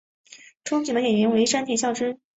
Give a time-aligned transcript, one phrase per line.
[0.65, 2.17] 憧憬的演员为山田孝之。